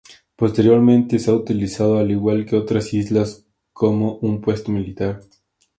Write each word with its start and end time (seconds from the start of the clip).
Posteriormente 0.35 1.19
se 1.19 1.29
ha 1.29 1.35
utilizado, 1.35 1.99
al 1.99 2.09
igual 2.09 2.43
que 2.47 2.55
otras 2.55 2.91
islas, 2.95 3.45
como 3.71 4.15
un 4.15 4.41
puesto 4.41 4.71
militar. 4.71 5.21